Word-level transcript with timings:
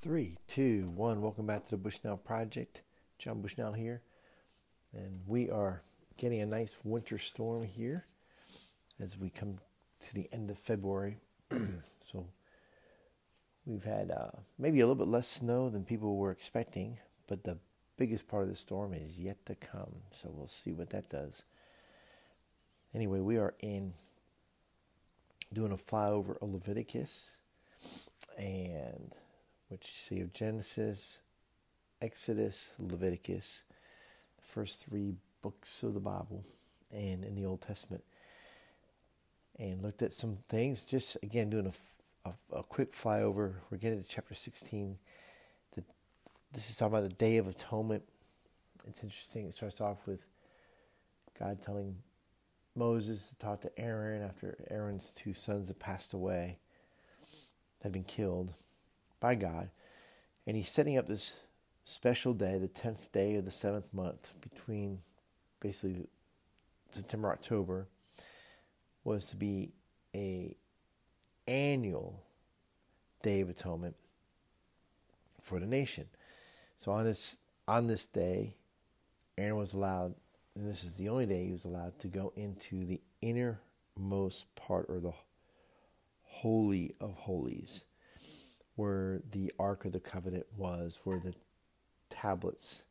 Three, 0.00 0.38
two, 0.46 0.90
one. 0.96 1.20
Welcome 1.20 1.44
back 1.44 1.66
to 1.66 1.72
the 1.72 1.76
Bushnell 1.76 2.16
Project. 2.16 2.80
John 3.18 3.42
Bushnell 3.42 3.74
here. 3.74 4.00
And 4.94 5.20
we 5.26 5.50
are 5.50 5.82
getting 6.16 6.40
a 6.40 6.46
nice 6.46 6.78
winter 6.82 7.18
storm 7.18 7.64
here 7.64 8.06
as 8.98 9.18
we 9.18 9.28
come 9.28 9.58
to 10.00 10.14
the 10.14 10.26
end 10.32 10.50
of 10.50 10.56
February. 10.56 11.18
so 12.10 12.24
we've 13.66 13.84
had 13.84 14.10
uh, 14.10 14.30
maybe 14.58 14.80
a 14.80 14.86
little 14.86 14.94
bit 14.94 15.12
less 15.12 15.28
snow 15.28 15.68
than 15.68 15.84
people 15.84 16.16
were 16.16 16.30
expecting, 16.30 16.96
but 17.26 17.44
the 17.44 17.58
biggest 17.98 18.26
part 18.26 18.44
of 18.44 18.48
the 18.48 18.56
storm 18.56 18.94
is 18.94 19.20
yet 19.20 19.44
to 19.44 19.54
come. 19.54 19.96
So 20.12 20.30
we'll 20.32 20.46
see 20.46 20.72
what 20.72 20.88
that 20.90 21.10
does. 21.10 21.42
Anyway, 22.94 23.20
we 23.20 23.36
are 23.36 23.52
in 23.60 23.92
doing 25.52 25.72
a 25.72 25.76
flyover 25.76 26.40
of 26.40 26.54
Leviticus 26.54 27.36
and 28.38 29.14
which 29.70 30.08
you 30.10 30.18
have 30.18 30.32
Genesis, 30.32 31.20
Exodus, 32.02 32.74
Leviticus, 32.78 33.62
the 34.36 34.44
first 34.44 34.84
three 34.84 35.14
books 35.42 35.82
of 35.82 35.94
the 35.94 36.00
Bible 36.00 36.44
and 36.92 37.24
in 37.24 37.36
the 37.36 37.46
Old 37.46 37.60
Testament, 37.60 38.02
and 39.58 39.80
looked 39.80 40.02
at 40.02 40.12
some 40.12 40.38
things. 40.48 40.82
Just 40.82 41.16
again, 41.22 41.50
doing 41.50 41.72
a, 42.24 42.30
a, 42.30 42.58
a 42.58 42.62
quick 42.64 42.92
flyover. 42.92 43.54
We're 43.70 43.78
getting 43.78 44.02
to 44.02 44.08
chapter 44.08 44.34
16. 44.34 44.98
The, 45.76 45.84
this 46.52 46.68
is 46.68 46.76
talking 46.76 46.98
about 46.98 47.08
the 47.08 47.14
Day 47.14 47.36
of 47.36 47.46
Atonement. 47.46 48.02
It's 48.88 49.04
interesting. 49.04 49.46
It 49.46 49.54
starts 49.54 49.80
off 49.80 49.98
with 50.04 50.26
God 51.38 51.62
telling 51.62 51.96
Moses 52.74 53.28
to 53.28 53.34
talk 53.36 53.60
to 53.60 53.78
Aaron 53.78 54.22
after 54.22 54.64
Aaron's 54.68 55.10
two 55.10 55.32
sons 55.32 55.68
had 55.68 55.78
passed 55.78 56.12
away, 56.12 56.58
had 57.82 57.92
been 57.92 58.04
killed 58.04 58.54
by 59.20 59.34
God. 59.34 59.70
And 60.46 60.56
he's 60.56 60.70
setting 60.70 60.96
up 60.98 61.06
this 61.06 61.34
special 61.84 62.34
day, 62.34 62.58
the 62.58 62.68
10th 62.68 63.12
day 63.12 63.36
of 63.36 63.44
the 63.44 63.50
seventh 63.50 63.92
month, 63.92 64.32
between 64.40 65.00
basically 65.60 66.08
September, 66.90 67.30
October, 67.30 67.86
was 69.04 69.26
to 69.26 69.36
be 69.36 69.72
a 70.14 70.56
annual 71.46 72.22
day 73.22 73.40
of 73.40 73.48
atonement 73.48 73.96
for 75.42 75.60
the 75.60 75.66
nation. 75.66 76.06
So 76.78 76.92
on 76.92 77.04
this 77.04 77.36
on 77.68 77.86
this 77.86 78.04
day, 78.04 78.56
Aaron 79.38 79.56
was 79.56 79.74
allowed, 79.74 80.14
and 80.56 80.68
this 80.68 80.82
is 80.82 80.96
the 80.96 81.08
only 81.08 81.26
day 81.26 81.46
he 81.46 81.52
was 81.52 81.64
allowed 81.64 81.98
to 82.00 82.08
go 82.08 82.32
into 82.34 82.84
the 82.84 83.00
innermost 83.22 84.52
part 84.56 84.86
or 84.88 84.98
the 84.98 85.12
holy 86.24 86.94
of 87.00 87.12
holies 87.12 87.84
where 88.76 89.20
the 89.30 89.52
Ark 89.58 89.84
of 89.84 89.92
the 89.92 90.00
Covenant 90.00 90.46
was, 90.56 90.98
where 91.04 91.18
the 91.18 91.34
tablets, 92.08 92.82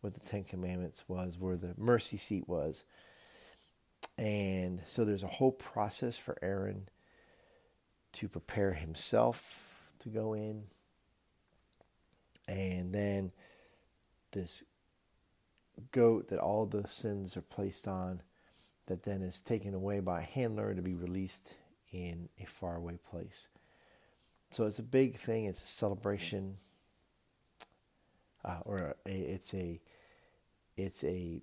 where 0.00 0.10
the 0.10 0.20
Ten 0.20 0.44
Commandments 0.44 1.04
was, 1.08 1.38
where 1.38 1.56
the 1.56 1.74
mercy 1.76 2.16
seat 2.16 2.48
was. 2.48 2.84
And 4.18 4.82
so 4.86 5.04
there's 5.04 5.22
a 5.22 5.28
whole 5.28 5.52
process 5.52 6.16
for 6.16 6.36
Aaron 6.42 6.88
to 8.14 8.28
prepare 8.28 8.74
himself 8.74 9.82
to 10.00 10.08
go 10.08 10.34
in. 10.34 10.64
And 12.46 12.92
then 12.92 13.32
this 14.32 14.64
goat 15.92 16.28
that 16.28 16.38
all 16.38 16.66
the 16.66 16.86
sins 16.86 17.36
are 17.36 17.42
placed 17.42 17.88
on, 17.88 18.22
that 18.86 19.04
then 19.04 19.22
is 19.22 19.40
taken 19.40 19.74
away 19.74 20.00
by 20.00 20.20
a 20.20 20.24
handler 20.24 20.74
to 20.74 20.82
be 20.82 20.94
released 20.94 21.54
in 21.90 22.28
a 22.40 22.44
faraway 22.46 22.98
place. 22.98 23.48
So 24.52 24.66
it's 24.66 24.78
a 24.78 24.82
big 24.82 25.16
thing. 25.16 25.46
It's 25.46 25.62
a 25.62 25.66
celebration, 25.66 26.58
uh, 28.44 28.58
or 28.66 28.94
a, 29.06 29.10
it's 29.10 29.54
a 29.54 29.80
it's 30.76 31.02
a 31.04 31.42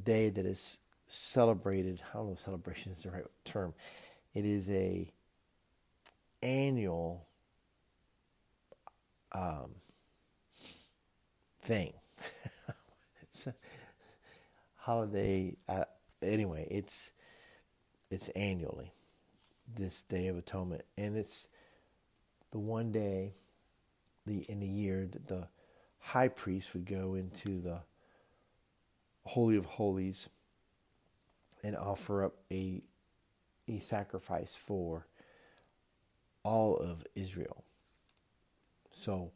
day 0.00 0.28
that 0.28 0.44
is 0.44 0.78
celebrated. 1.08 2.02
I 2.10 2.18
don't 2.18 2.26
know 2.26 2.32
if 2.34 2.40
celebration 2.40 2.92
is 2.92 3.02
the 3.02 3.10
right 3.10 3.24
term. 3.46 3.72
It 4.34 4.44
is 4.44 4.68
a 4.68 5.10
annual 6.42 7.26
um, 9.32 9.76
thing. 11.62 11.94
holiday. 14.76 15.56
Uh, 15.68 15.84
anyway, 16.20 16.68
it's 16.70 17.12
it's 18.10 18.28
annually 18.30 18.92
this 19.74 20.02
Day 20.02 20.26
of 20.26 20.36
Atonement, 20.36 20.82
and 20.98 21.16
it's 21.16 21.48
the 22.52 22.58
one 22.58 22.92
day 22.92 23.34
the 24.26 24.44
in 24.48 24.60
the 24.60 24.68
year 24.68 25.08
that 25.10 25.26
the 25.26 25.48
high 25.98 26.28
priest 26.28 26.72
would 26.74 26.86
go 26.86 27.14
into 27.14 27.60
the 27.60 27.80
holy 29.24 29.56
of 29.56 29.64
holies 29.64 30.28
and 31.64 31.76
offer 31.76 32.24
up 32.24 32.34
a 32.50 32.82
a 33.68 33.78
sacrifice 33.78 34.56
for 34.56 35.06
all 36.42 36.76
of 36.76 37.06
Israel. 37.14 37.64
So 38.90 39.32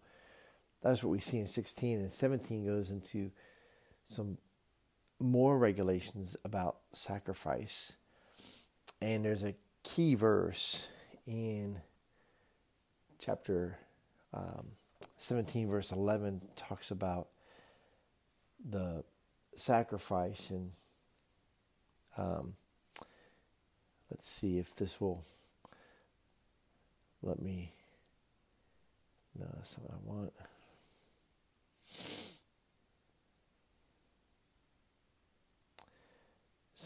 that's 0.82 1.02
what 1.02 1.10
we 1.10 1.20
see 1.20 1.38
in 1.38 1.46
16 1.46 2.00
and 2.00 2.12
17 2.12 2.66
goes 2.66 2.90
into 2.90 3.30
some 4.04 4.38
more 5.18 5.56
regulations 5.56 6.36
about 6.44 6.78
sacrifice. 6.92 7.92
And 9.00 9.24
there's 9.24 9.44
a 9.44 9.54
key 9.82 10.14
verse 10.14 10.88
in 11.26 11.80
chapter 13.18 13.78
um, 14.32 14.68
17, 15.18 15.68
verse 15.68 15.92
11, 15.92 16.42
talks 16.56 16.90
about 16.90 17.28
the 18.68 19.04
sacrifice. 19.54 20.50
And 20.50 20.72
um, 22.16 22.54
let's 24.10 24.28
see 24.28 24.58
if 24.58 24.74
this 24.76 25.00
will 25.00 25.24
let 27.22 27.40
me. 27.40 27.72
No, 29.38 29.46
that's 29.54 29.76
not 29.78 29.90
what 30.04 30.14
I 30.14 30.18
want. 30.18 30.32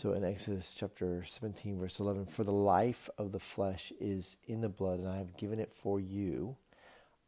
So 0.00 0.14
in 0.14 0.24
Exodus 0.24 0.72
chapter 0.74 1.22
17, 1.28 1.78
verse 1.78 2.00
11, 2.00 2.24
for 2.24 2.42
the 2.42 2.54
life 2.54 3.10
of 3.18 3.32
the 3.32 3.38
flesh 3.38 3.92
is 4.00 4.38
in 4.46 4.62
the 4.62 4.70
blood, 4.70 5.00
and 5.00 5.06
I 5.06 5.18
have 5.18 5.36
given 5.36 5.60
it 5.60 5.74
for 5.74 6.00
you 6.00 6.56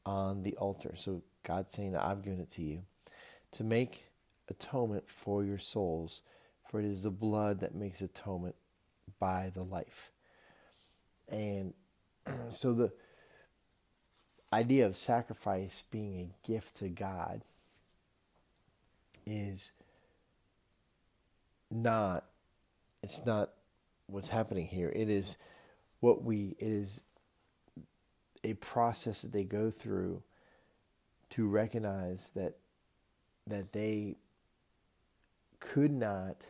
on 0.06 0.42
the 0.42 0.56
altar. 0.56 0.94
So 0.96 1.20
God's 1.42 1.70
saying 1.70 1.94
I've 1.94 2.22
given 2.22 2.40
it 2.40 2.50
to 2.52 2.62
you 2.62 2.84
to 3.50 3.62
make 3.62 4.06
atonement 4.48 5.06
for 5.06 5.44
your 5.44 5.58
souls, 5.58 6.22
for 6.64 6.80
it 6.80 6.86
is 6.86 7.02
the 7.02 7.10
blood 7.10 7.60
that 7.60 7.74
makes 7.74 8.00
atonement 8.00 8.54
by 9.20 9.50
the 9.52 9.62
life. 9.62 10.10
And 11.28 11.74
so 12.50 12.72
the 12.72 12.90
idea 14.50 14.86
of 14.86 14.96
sacrifice 14.96 15.84
being 15.90 16.20
a 16.20 16.46
gift 16.46 16.76
to 16.76 16.88
God 16.88 17.42
is 19.26 19.72
not 21.70 22.24
it's 23.02 23.24
not 23.26 23.50
what's 24.06 24.30
happening 24.30 24.66
here. 24.66 24.92
It 24.94 25.08
is 25.08 25.36
what 26.00 26.22
we 26.22 26.56
it 26.58 26.68
is 26.68 27.00
a 28.44 28.54
process 28.54 29.22
that 29.22 29.32
they 29.32 29.44
go 29.44 29.70
through 29.70 30.22
to 31.30 31.46
recognize 31.46 32.30
that 32.34 32.56
that 33.46 33.72
they 33.72 34.16
could 35.60 35.92
not 35.92 36.48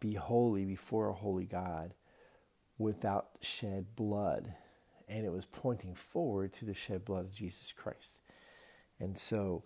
be 0.00 0.14
holy 0.14 0.64
before 0.64 1.08
a 1.08 1.12
holy 1.12 1.44
God 1.44 1.94
without 2.78 3.38
shed 3.40 3.94
blood. 3.94 4.54
And 5.08 5.24
it 5.24 5.32
was 5.32 5.46
pointing 5.46 5.94
forward 5.94 6.52
to 6.54 6.64
the 6.64 6.74
shed 6.74 7.04
blood 7.04 7.26
of 7.26 7.34
Jesus 7.34 7.72
Christ. 7.72 8.20
And 8.98 9.18
so, 9.18 9.64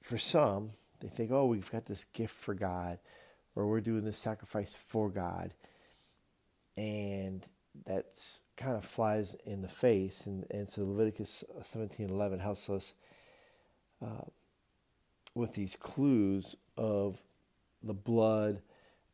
for 0.00 0.18
some, 0.18 0.72
they 1.00 1.08
think, 1.08 1.30
oh, 1.30 1.46
we've 1.46 1.70
got 1.70 1.86
this 1.86 2.04
gift 2.12 2.34
for 2.34 2.54
God 2.54 2.98
or 3.54 3.66
we're 3.66 3.80
doing 3.80 4.04
this 4.04 4.18
sacrifice 4.18 4.74
for 4.74 5.08
God. 5.08 5.54
And 6.76 7.46
that's 7.86 8.40
kind 8.56 8.76
of 8.76 8.84
flies 8.84 9.36
in 9.44 9.62
the 9.62 9.68
face. 9.68 10.26
And, 10.26 10.46
and 10.50 10.68
so 10.68 10.84
Leviticus 10.84 11.44
17 11.62 12.08
11 12.08 12.40
helps 12.40 12.68
us 12.70 12.94
uh, 14.02 14.24
with 15.34 15.54
these 15.54 15.76
clues 15.76 16.56
of 16.76 17.22
the 17.82 17.94
blood 17.94 18.62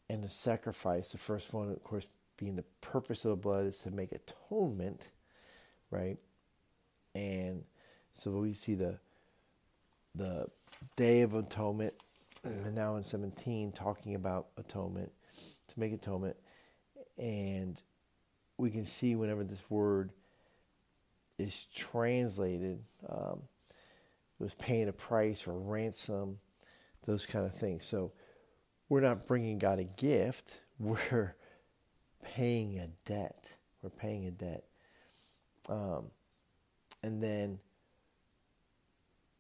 and 0.09 0.23
the 0.23 0.29
sacrifice. 0.29 1.11
The 1.11 1.19
first 1.19 1.53
one, 1.53 1.71
of 1.71 1.83
course, 1.83 2.07
being 2.37 2.57
the 2.57 2.65
purpose 2.81 3.25
of 3.25 3.31
the 3.31 3.37
blood 3.37 3.67
is 3.67 3.79
to 3.79 3.91
make 3.91 4.13
atonement, 4.13 5.09
right? 5.91 6.17
And 7.15 7.65
so 8.13 8.31
we 8.33 8.53
see 8.53 8.75
the 8.75 8.99
the 10.15 10.47
day 10.97 11.21
of 11.21 11.35
atonement 11.35 11.95
and 12.53 12.75
now 12.75 12.97
in 12.97 13.03
17 13.03 13.73
talking 13.73 14.15
about 14.15 14.49
atonement 14.57 15.13
to 15.69 15.81
make 15.81 15.93
atonement 15.93 16.37
and 17.17 17.83
we 18.57 18.71
can 18.71 18.85
see 18.85 19.15
whenever 19.15 19.45
this 19.45 19.63
word 19.71 20.11
is 21.39 21.67
translated 21.75 22.83
um, 23.09 23.43
was 24.39 24.55
paying 24.55 24.89
a 24.89 24.93
price 24.93 25.47
or 25.47 25.59
ransom, 25.59 26.39
those 27.07 27.27
kind 27.27 27.45
of 27.45 27.55
things. 27.55 27.85
So 27.85 28.13
we're 28.89 29.01
not 29.01 29.27
bringing 29.27 29.59
God 29.59 29.79
a 29.79 29.85
gift, 29.85 30.61
we're 30.79 31.35
paying 32.23 32.79
a 32.79 32.89
debt. 33.09 33.55
We're 33.83 33.91
paying 33.91 34.27
a 34.27 34.31
debt. 34.33 34.65
Um, 35.69 36.07
and 37.03 37.23
then, 37.23 37.61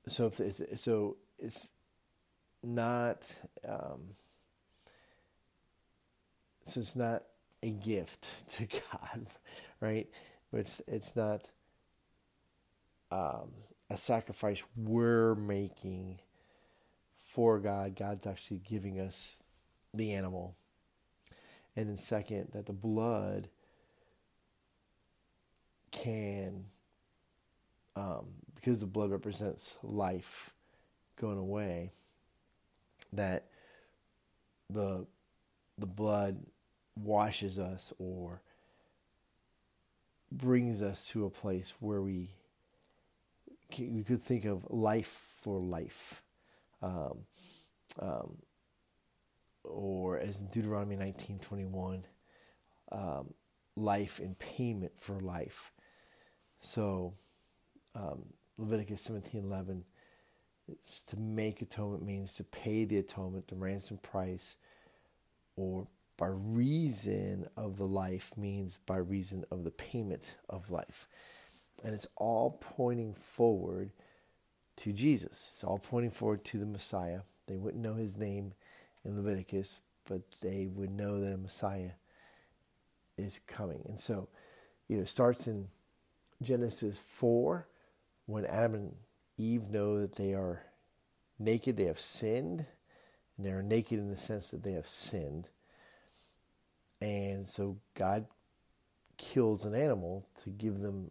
so 0.07 0.27
if 0.27 0.39
it's, 0.39 0.63
so 0.81 1.17
it's 1.39 1.71
not, 2.63 3.31
um, 3.67 4.17
so 6.67 6.81
it's 6.81 6.97
not 6.97 7.25
a 7.63 7.71
gift 7.71 8.49
to 8.57 8.67
God, 8.67 9.27
right? 9.81 10.09
But 10.51 10.61
it's 10.61 10.83
it's 10.87 11.15
not 11.15 11.51
um, 13.11 13.51
a 13.91 13.97
sacrifice 13.97 14.63
we're 14.77 15.35
making 15.35 16.21
for 17.17 17.59
God. 17.59 17.97
God's 17.97 18.27
actually 18.27 18.59
giving 18.59 18.99
us 18.99 19.37
the 19.95 20.13
animal. 20.13 20.57
And 21.77 21.89
then, 21.89 21.97
second, 21.97 22.49
that 22.55 22.67
the 22.67 22.73
blood 22.73 23.49
can, 25.91 26.65
um, 27.95 28.27
because 28.55 28.81
the 28.81 28.87
blood 28.87 29.11
represents 29.11 29.79
life 29.83 30.51
going 31.17 31.39
away, 31.39 31.93
that 33.13 33.47
the 34.71 35.07
the 35.77 35.87
blood 35.87 36.45
washes 36.97 37.59
us 37.59 37.93
or 37.99 38.43
brings 40.31 40.83
us 40.83 41.09
to 41.09 41.25
a 41.25 41.31
place 41.31 41.75
where 41.81 42.03
we 42.03 42.31
we 43.79 44.03
could 44.03 44.23
think 44.23 44.45
of 44.45 44.67
life 44.71 45.37
for 45.43 45.61
life, 45.61 46.23
um, 46.83 47.19
um, 47.99 48.37
or 49.63 50.19
as 50.19 50.41
in 50.41 50.47
Deuteronomy 50.47 50.97
nineteen 50.97 51.39
twenty 51.39 51.65
one, 51.65 52.05
um, 52.91 53.35
life 53.77 54.21
in 54.21 54.35
payment 54.35 54.93
for 54.99 55.21
life. 55.21 55.73
So 56.61 57.15
um, 57.95 58.25
Leviticus 58.57 59.03
seventeen 59.03 59.45
eleven, 59.45 59.85
it's 60.69 61.03
to 61.05 61.17
make 61.19 61.63
atonement 61.63 62.05
means 62.05 62.35
to 62.35 62.45
pay 62.45 62.85
the 62.85 62.99
atonement, 62.99 63.49
the 63.49 63.57
ransom 63.57 63.99
price, 63.99 64.57
or 65.57 65.87
by 66.17 66.27
reason 66.29 67.47
of 67.57 67.77
the 67.77 67.87
life 67.87 68.33
means 68.37 68.79
by 68.87 68.97
reason 68.97 69.45
of 69.51 69.65
the 69.65 69.71
payment 69.71 70.37
of 70.49 70.71
life. 70.71 71.09
And 71.85 71.95
it's 71.95 72.09
all 72.17 72.59
pointing 72.61 73.15
forward 73.15 73.93
to 74.77 74.93
Jesus. 74.93 75.51
It's 75.55 75.65
all 75.65 75.79
pointing 75.79 76.11
forward 76.11 76.45
to 76.47 76.59
the 76.59 76.67
Messiah. 76.67 77.21
They 77.47 77.57
wouldn't 77.57 77.83
know 77.83 77.95
his 77.95 78.17
name 78.17 78.53
in 79.05 79.17
Leviticus, 79.17 79.81
but 80.09 80.23
they 80.43 80.67
would 80.67 80.91
know 80.91 81.21
that 81.21 81.35
a 81.35 81.39
Messiah 81.39 81.93
is 83.17 83.41
coming. 83.47 83.83
And 83.89 84.01
so, 84.01 84.29
you 84.89 84.97
know, 84.97 85.03
it 85.03 85.09
starts 85.09 85.47
in 85.47 85.69
Genesis 86.43 86.99
4 86.99 87.67
when 88.27 88.45
Adam 88.45 88.75
and 88.75 88.95
Eve 89.39 89.71
know 89.71 90.01
that 90.01 90.17
they 90.17 90.35
are 90.35 90.63
naked, 91.39 91.77
they 91.77 91.85
have 91.85 92.01
sinned, 92.01 92.67
and 93.37 93.47
they 93.47 93.51
are 93.51 93.63
naked 93.63 93.99
in 93.99 94.11
the 94.11 94.17
sense 94.17 94.51
that 94.51 94.63
they 94.63 94.73
have 94.73 94.87
sinned. 94.87 95.49
And 97.01 97.47
so 97.47 97.79
God 97.95 98.27
kills 99.17 99.65
an 99.65 99.75
animal 99.75 100.27
to 100.43 100.51
give 100.51 100.81
them 100.81 101.11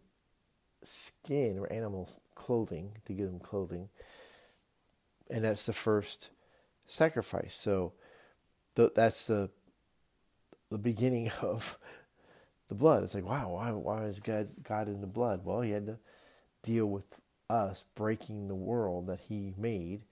skin 0.84 1.58
or 1.58 1.72
animal 1.72 2.08
clothing, 2.34 2.92
to 3.06 3.12
give 3.12 3.26
them 3.26 3.40
clothing. 3.40 3.88
And 5.30 5.44
that's 5.44 5.66
the 5.66 5.72
first 5.72 6.30
sacrifice. 6.86 7.54
So 7.54 7.92
th- 8.76 8.92
that's 8.94 9.26
the 9.26 9.50
the 10.70 10.78
beginning 10.78 11.30
of 11.42 11.78
the 12.68 12.74
blood. 12.74 13.02
It's 13.02 13.14
like, 13.14 13.24
wow, 13.24 13.50
why, 13.50 13.70
why 13.72 14.04
is 14.04 14.20
God, 14.20 14.48
God 14.62 14.88
in 14.88 15.00
the 15.00 15.06
blood? 15.06 15.44
Well, 15.44 15.62
he 15.62 15.70
had 15.70 15.86
to 15.86 15.98
deal 16.62 16.86
with 16.86 17.04
us 17.50 17.84
breaking 17.94 18.48
the 18.48 18.54
world 18.54 19.06
that 19.06 19.20
he 19.28 19.54
made, 19.56 20.02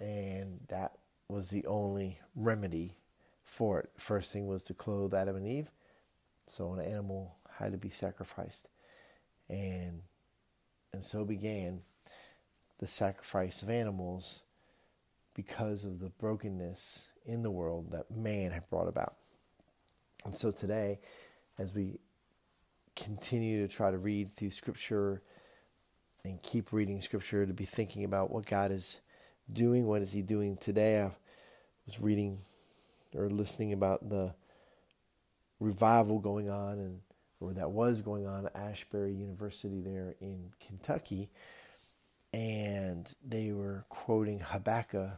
and 0.00 0.60
that 0.68 0.92
was 1.28 1.50
the 1.50 1.66
only 1.66 2.18
remedy 2.34 2.98
for 3.44 3.80
it. 3.80 3.90
First 3.96 4.32
thing 4.32 4.46
was 4.46 4.62
to 4.64 4.74
clothe 4.74 5.14
Adam 5.14 5.36
and 5.36 5.46
Eve, 5.46 5.70
so 6.46 6.72
an 6.72 6.80
animal 6.80 7.36
had 7.58 7.72
to 7.72 7.78
be 7.78 7.90
sacrificed, 7.90 8.68
and 9.48 10.02
and 10.92 11.04
so 11.04 11.24
began 11.24 11.80
the 12.78 12.86
sacrifice 12.86 13.62
of 13.62 13.70
animals 13.70 14.42
because 15.34 15.84
of 15.84 15.98
the 16.00 16.08
brokenness 16.08 17.08
in 17.26 17.42
the 17.42 17.50
world 17.50 17.90
that 17.90 18.10
man 18.10 18.52
had 18.52 18.68
brought 18.70 18.88
about. 18.88 19.16
And 20.24 20.36
so 20.36 20.50
today, 20.50 21.00
as 21.58 21.74
we 21.74 21.98
continue 22.96 23.66
to 23.66 23.72
try 23.72 23.90
to 23.90 23.98
read 23.98 24.32
through 24.32 24.50
Scripture 24.50 25.22
and 26.24 26.42
keep 26.42 26.72
reading 26.72 27.00
Scripture, 27.00 27.44
to 27.44 27.52
be 27.52 27.66
thinking 27.66 28.02
about 28.02 28.30
what 28.30 28.46
God 28.46 28.72
is 28.72 29.00
doing, 29.52 29.86
what 29.86 30.02
is 30.02 30.12
He 30.12 30.22
doing 30.22 30.56
today. 30.56 31.02
I 31.02 31.10
was 31.86 32.00
reading 32.00 32.38
or 33.14 33.28
listening 33.28 33.72
about 33.72 34.08
the 34.08 34.34
revival 35.60 36.18
going 36.18 36.48
on 36.48 36.78
and 36.78 37.00
or 37.40 37.52
that 37.52 37.70
was 37.70 38.00
going 38.00 38.26
on 38.26 38.46
at 38.46 38.56
Asbury 38.56 39.12
University 39.12 39.80
there 39.80 40.14
in 40.20 40.52
Kentucky, 40.66 41.28
and 42.32 43.12
they 43.22 43.52
were 43.52 43.84
quoting 43.90 44.40
Habakkuk, 44.40 45.10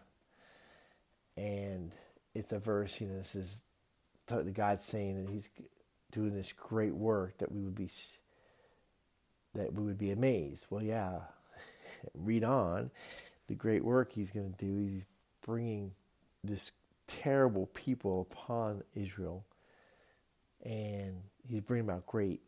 and 1.37 1.95
it's 2.35 2.51
a 2.53 2.59
verse. 2.59 3.01
You 3.01 3.09
know, 3.09 3.19
this 3.19 3.37
is 3.37 3.63
the 4.27 4.51
God 4.51 4.81
saying 4.81 5.25
that 5.25 5.33
He's 5.33 5.51
doing 6.11 6.35
this 6.35 6.53
great 6.53 6.95
work 6.95 7.39
that 7.39 7.53
we 7.53 7.63
would 7.63 7.77
be 7.77 7.91
that 9.57 9.73
we 9.73 9.85
would 9.85 9.99
be 9.99 10.11
amazed. 10.11 10.67
Well, 10.71 10.83
yeah, 10.83 11.19
read 12.15 12.45
on. 12.45 12.91
The 13.49 13.55
great 13.55 13.85
work 13.85 14.13
He's 14.13 14.31
going 14.31 14.53
to 14.53 14.65
do. 14.65 14.79
He's 14.79 15.05
bringing 15.45 15.93
this 16.43 16.73
terrible 17.07 17.67
people 17.67 18.27
upon 18.31 18.83
Israel, 18.95 19.45
and 20.65 21.23
he's 21.49 21.61
bringing 21.61 21.89
about 21.89 22.07
great 22.07 22.41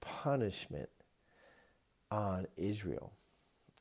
punishment 0.00 0.88
on 2.10 2.46
Israel. 2.56 3.12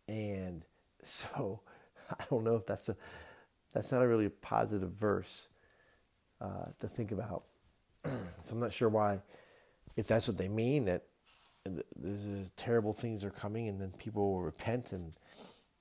And 0.08 0.64
so 1.04 1.62
I 2.10 2.24
don't 2.30 2.44
know 2.44 2.56
if 2.56 2.66
that's 2.66 2.90
a 2.90 2.96
that's 3.74 3.92
not 3.92 4.04
a 4.04 4.08
really 4.08 4.30
positive 4.30 4.92
verse 4.92 5.48
uh, 6.40 6.66
to 6.80 6.88
think 6.88 7.12
about. 7.12 7.44
so 8.06 8.52
I'm 8.52 8.60
not 8.60 8.72
sure 8.72 8.88
why, 8.88 9.20
if 9.96 10.06
that's 10.08 10.28
what 10.28 10.38
they 10.38 10.48
mean 10.48 10.86
that 10.86 11.06
this 11.66 12.26
is 12.26 12.52
terrible 12.58 12.94
things 12.94 13.24
are 13.24 13.30
coming 13.30 13.70
and 13.70 13.80
then 13.80 13.92
people 13.98 14.34
will 14.34 14.42
repent 14.42 14.92
and 14.92 15.14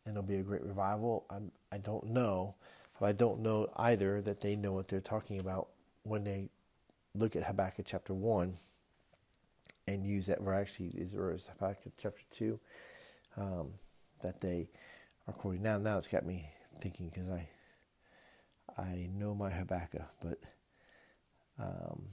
and 0.05 0.15
there'll 0.15 0.27
be 0.27 0.37
a 0.37 0.43
great 0.43 0.63
revival. 0.63 1.27
I'm 1.31 1.51
I 1.71 1.79
don't 1.79 2.07
know. 2.07 2.55
But 3.01 3.07
I 3.07 3.13
don't 3.13 3.41
know 3.41 3.69
either 3.77 4.21
that 4.23 4.41
they 4.41 4.55
know 4.55 4.73
what 4.73 4.87
they're 4.87 5.01
talking 5.01 5.41
about 5.41 5.71
when 6.05 6.23
they 6.23 6.51
look 7.15 7.35
at 7.35 7.43
Habakkuk 7.43 7.85
chapter 7.85 8.15
1 8.15 8.55
and 9.89 10.07
use 10.07 10.27
that, 10.27 10.39
or 10.39 10.55
actually, 10.55 10.91
is, 10.91 11.15
or 11.15 11.33
is 11.33 11.49
Habakkuk 11.59 11.95
chapter 11.99 12.23
2 12.31 12.61
um, 13.37 13.71
that 14.23 14.41
they 14.41 14.69
are 15.27 15.35
quoting. 15.35 15.63
Now, 15.63 15.79
now 15.79 15.99
it's 15.99 16.07
got 16.07 16.25
me 16.25 16.49
thinking 16.81 17.09
because 17.09 17.29
I, 17.29 17.49
I 18.79 19.09
know 19.13 19.35
my 19.35 19.51
Habakkuk, 19.51 20.03
but, 20.23 20.39
um, 21.59 22.05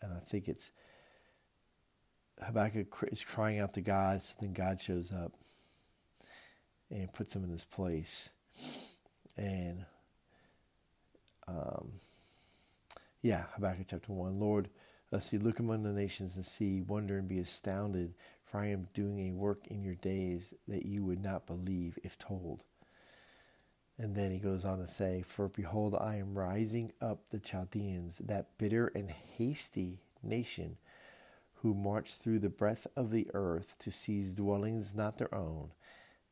and 0.00 0.12
I 0.12 0.20
think 0.20 0.48
it's 0.48 0.70
Habakkuk 2.42 3.08
is 3.10 3.24
crying 3.24 3.58
out 3.58 3.74
to 3.74 3.80
God, 3.80 4.22
so 4.22 4.34
then 4.40 4.52
God 4.52 4.80
shows 4.80 5.12
up 5.12 5.32
and 6.90 7.12
puts 7.12 7.34
him 7.34 7.44
in 7.44 7.50
his 7.50 7.64
place 7.64 8.30
and 9.36 9.84
um, 11.46 11.92
yeah, 13.22 13.44
Habakkuk 13.54 13.86
chapter 13.88 14.12
1. 14.12 14.38
Lord, 14.38 14.68
let's 15.10 15.26
see, 15.26 15.38
look 15.38 15.58
among 15.58 15.82
the 15.82 15.92
nations 15.92 16.36
and 16.36 16.44
see, 16.44 16.82
wonder 16.82 17.18
and 17.18 17.28
be 17.28 17.38
astounded, 17.38 18.14
for 18.44 18.60
I 18.60 18.66
am 18.66 18.88
doing 18.92 19.18
a 19.20 19.32
work 19.32 19.66
in 19.68 19.82
your 19.82 19.94
days 19.94 20.52
that 20.66 20.84
you 20.84 21.04
would 21.04 21.22
not 21.22 21.46
believe 21.46 21.98
if 22.02 22.18
told. 22.18 22.64
And 23.96 24.14
then 24.14 24.30
he 24.30 24.38
goes 24.38 24.64
on 24.64 24.78
to 24.78 24.86
say, 24.86 25.22
For 25.22 25.48
behold, 25.48 25.96
I 25.98 26.16
am 26.16 26.38
rising 26.38 26.92
up 27.00 27.20
the 27.30 27.40
Chaldeans, 27.40 28.18
that 28.18 28.56
bitter 28.58 28.92
and 28.94 29.10
hasty 29.10 30.00
nation, 30.22 30.76
who 31.62 31.74
march 31.74 32.12
through 32.12 32.38
the 32.38 32.48
breadth 32.48 32.86
of 32.96 33.10
the 33.10 33.28
earth 33.34 33.76
to 33.78 33.90
seize 33.90 34.32
dwellings 34.32 34.94
not 34.94 35.18
their 35.18 35.34
own 35.34 35.70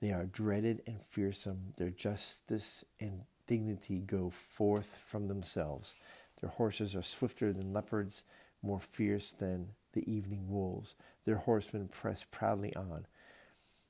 they 0.01 0.13
are 0.13 0.27
dreaded 0.27 0.83
and 0.87 1.03
fearsome. 1.03 1.73
Their 1.77 1.91
justice 1.91 2.85
and 3.01 3.23
dignity 3.47 4.01
go 4.01 4.31
forth 4.31 4.99
from 5.07 5.29
themselves. 5.29 5.95
Their 6.41 6.51
horses 6.51 6.95
are 6.95 7.03
swifter 7.03 7.53
than 7.53 7.73
leopards, 7.73 8.25
more 8.63 8.81
fierce 8.81 9.33
than 9.33 9.69
the 9.93 10.11
evening 10.11 10.51
wolves. 10.51 10.95
Their 11.25 11.37
horsemen 11.37 11.89
press 11.89 12.25
proudly 12.31 12.75
on. 12.77 13.07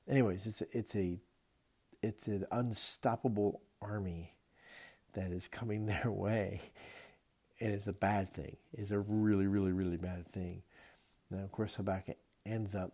Anyways, 0.07 0.47
it's 0.47 0.61
it's 0.71 0.95
a 0.95 1.19
it's 2.01 2.27
an 2.27 2.45
unstoppable 2.51 3.61
army 3.81 4.33
that 5.13 5.31
is 5.31 5.47
coming 5.47 5.85
their 5.87 6.09
way. 6.09 6.61
And 7.59 7.73
it's 7.73 7.87
a 7.87 7.93
bad 7.93 8.31
thing. 8.33 8.55
It's 8.71 8.91
a 8.91 8.99
really, 8.99 9.47
really, 9.47 9.71
really 9.71 9.97
bad 9.97 10.27
thing. 10.27 10.61
Now, 11.29 11.43
of 11.43 11.51
course, 11.51 11.75
Habakkuk 11.75 12.17
ends 12.45 12.75
up 12.75 12.93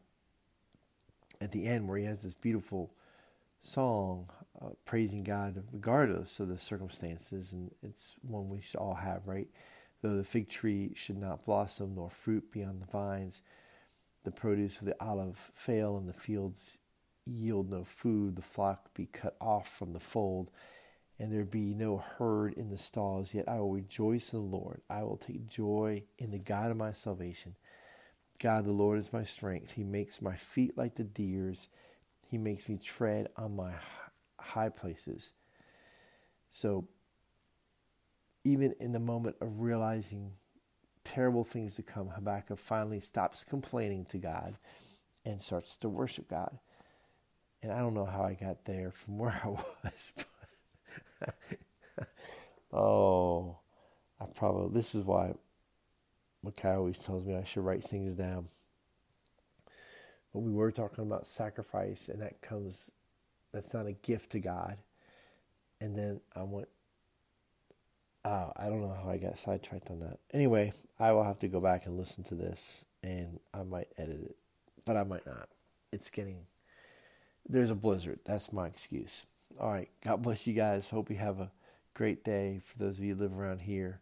at 1.39 1.51
the 1.51 1.67
end 1.67 1.87
where 1.87 1.97
he 1.97 2.05
has 2.05 2.21
this 2.23 2.33
beautiful 2.33 2.93
song 3.61 4.29
uh, 4.61 4.69
praising 4.85 5.23
God 5.23 5.63
regardless 5.71 6.39
of 6.39 6.47
the 6.47 6.57
circumstances. 6.57 7.53
And 7.53 7.71
it's 7.81 8.15
one 8.21 8.49
we 8.49 8.61
should 8.61 8.79
all 8.79 8.95
have, 8.95 9.27
right? 9.27 9.47
Though 10.01 10.17
the 10.17 10.23
fig 10.23 10.49
tree 10.49 10.91
should 10.95 11.17
not 11.17 11.45
blossom, 11.45 11.95
nor 11.95 12.09
fruit 12.09 12.51
be 12.51 12.63
on 12.63 12.79
the 12.79 12.85
vines, 12.85 13.41
the 14.23 14.31
produce 14.31 14.79
of 14.79 14.85
the 14.85 15.01
olive 15.01 15.51
fail, 15.53 15.97
and 15.97 16.07
the 16.07 16.13
fields 16.13 16.79
yield 17.25 17.69
no 17.69 17.83
food, 17.83 18.35
the 18.35 18.41
flock 18.41 18.93
be 18.93 19.05
cut 19.05 19.35
off 19.39 19.69
from 19.69 19.93
the 19.93 19.99
fold 19.99 20.51
and 21.19 21.31
there 21.31 21.45
be 21.45 21.73
no 21.73 22.03
herd 22.17 22.53
in 22.53 22.69
the 22.69 22.77
stalls, 22.77 23.33
yet 23.33 23.47
I 23.47 23.59
will 23.59 23.71
rejoice 23.71 24.33
in 24.33 24.39
the 24.39 24.57
Lord. 24.57 24.81
I 24.89 25.03
will 25.03 25.17
take 25.17 25.47
joy 25.47 26.03
in 26.17 26.31
the 26.31 26.39
God 26.39 26.71
of 26.71 26.77
my 26.77 26.91
salvation. 26.91 27.55
God, 28.43 28.65
the 28.65 28.71
Lord, 28.71 28.99
is 28.99 29.13
my 29.13 29.23
strength. 29.23 29.71
He 29.71 29.85
makes 29.85 30.21
my 30.21 30.35
feet 30.35 30.77
like 30.77 30.95
the 30.95 31.05
deer's, 31.05 31.69
He 32.29 32.37
makes 32.37 32.67
me 32.67 32.77
tread 32.77 33.29
on 33.37 33.55
my 33.55 33.71
high 34.37 34.67
places. 34.67 35.31
So, 36.49 36.89
even 38.43 38.75
in 38.81 38.91
the 38.91 38.99
moment 38.99 39.37
of 39.39 39.61
realizing 39.61 40.33
terrible 41.05 41.45
things 41.45 41.75
to 41.75 41.83
come, 41.83 42.09
Habakkuk 42.09 42.59
finally 42.59 42.99
stops 42.99 43.45
complaining 43.45 44.03
to 44.07 44.17
God 44.17 44.57
and 45.23 45.41
starts 45.41 45.77
to 45.77 45.87
worship 45.87 46.29
God. 46.29 46.59
And 47.61 47.71
I 47.71 47.79
don't 47.79 47.93
know 47.93 48.05
how 48.05 48.23
I 48.23 48.33
got 48.33 48.65
there 48.65 48.91
from 48.91 49.17
where 49.19 49.39
I 49.41 49.47
was, 49.47 50.11
But 51.21 51.35
oh, 52.73 53.59
I 54.19 54.25
probably, 54.25 54.73
this 54.73 54.93
is 54.95 55.05
why 55.05 55.35
Makai 56.45 56.75
always 56.75 56.99
tells 56.99 57.25
me 57.25 57.35
I 57.35 57.43
should 57.43 57.63
write 57.63 57.83
things 57.83 58.15
down. 58.15 58.49
But 60.33 60.39
we 60.39 60.51
were 60.51 60.71
talking 60.71 61.03
about 61.03 61.27
sacrifice, 61.27 62.09
and 62.09 62.21
that 62.21 62.41
comes, 62.41 62.91
that's 63.53 63.73
not 63.73 63.85
a 63.85 63.93
gift 63.93 64.31
to 64.31 64.39
God. 64.39 64.77
And 65.79 65.95
then 65.95 66.21
I 66.35 66.43
went, 66.43 66.69
oh, 68.25 68.51
I 68.55 68.65
don't 68.65 68.81
know 68.81 68.95
how 69.03 69.09
I 69.09 69.17
got 69.17 69.37
sidetracked 69.37 69.91
on 69.91 69.99
that. 69.99 70.19
Anyway, 70.33 70.73
I 70.99 71.11
will 71.11 71.23
have 71.23 71.39
to 71.39 71.47
go 71.47 71.59
back 71.59 71.85
and 71.85 71.97
listen 71.97 72.23
to 72.25 72.35
this, 72.35 72.83
and 73.03 73.39
I 73.53 73.63
might 73.63 73.89
edit 73.97 74.21
it, 74.21 74.35
but 74.85 74.97
I 74.97 75.03
might 75.03 75.25
not. 75.25 75.49
It's 75.91 76.09
getting, 76.09 76.47
there's 77.47 77.69
a 77.69 77.75
blizzard. 77.75 78.19
That's 78.25 78.51
my 78.51 78.65
excuse. 78.67 79.27
All 79.59 79.71
right. 79.71 79.89
God 80.03 80.23
bless 80.23 80.47
you 80.47 80.53
guys. 80.53 80.89
Hope 80.89 81.11
you 81.11 81.17
have 81.17 81.39
a 81.39 81.51
great 81.93 82.23
day. 82.23 82.61
For 82.65 82.79
those 82.79 82.97
of 82.97 83.03
you 83.03 83.13
who 83.13 83.21
live 83.21 83.37
around 83.37 83.61
here, 83.61 83.99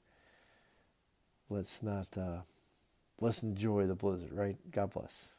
let's 1.52 1.84
not, 1.84 2.18
uh, 2.18 2.42
let's 3.20 3.44
enjoy 3.44 3.86
the 3.86 3.96
blizzard, 3.96 4.32
right? 4.34 4.58
God 4.72 4.92
bless. 4.92 5.30